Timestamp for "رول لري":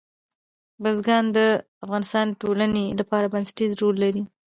3.81-4.23